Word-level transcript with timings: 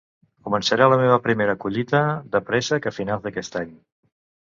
Començaré 0.45 0.85
la 0.85 0.95
meva 1.01 1.19
primera 1.25 1.55
collita 1.63 2.01
de 2.37 2.41
préssec 2.47 2.87
a 2.91 2.95
finals 2.97 3.27
d'aquest 3.27 3.59
any. 3.63 3.77